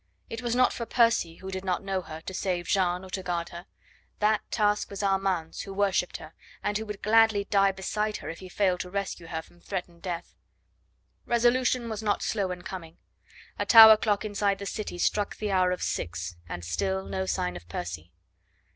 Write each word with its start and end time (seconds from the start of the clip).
It 0.31 0.41
was 0.41 0.55
not 0.55 0.73
for 0.73 0.87
Percy, 0.87 1.35
who 1.35 1.51
did 1.51 1.63
not 1.63 1.83
know 1.83 2.01
her, 2.01 2.21
to 2.21 2.33
save 2.33 2.65
Jeanne 2.65 3.05
or 3.05 3.11
to 3.11 3.21
guard 3.21 3.49
her. 3.49 3.67
That 4.17 4.41
task 4.49 4.89
was 4.89 5.03
Armand's, 5.03 5.61
who 5.61 5.75
worshipped 5.75 6.17
her, 6.17 6.33
and 6.63 6.75
who 6.75 6.87
would 6.87 7.03
gladly 7.03 7.43
die 7.43 7.71
beside 7.71 8.17
her 8.17 8.27
if 8.27 8.39
he 8.39 8.49
failed 8.49 8.79
to 8.79 8.89
rescue 8.89 9.27
her 9.27 9.43
from 9.43 9.59
threatened 9.59 10.01
death. 10.01 10.33
Resolution 11.27 11.87
was 11.87 12.01
not 12.01 12.23
slow 12.23 12.49
in 12.49 12.63
coming. 12.63 12.97
A 13.59 13.65
tower 13.67 13.95
clock 13.95 14.25
inside 14.25 14.57
the 14.57 14.65
city 14.65 14.97
struck 14.97 15.35
the 15.35 15.51
hour 15.51 15.69
of 15.71 15.83
six, 15.83 16.35
and 16.49 16.65
still 16.65 17.05
no 17.05 17.27
sign 17.27 17.55
of 17.55 17.69
Percy. 17.69 18.11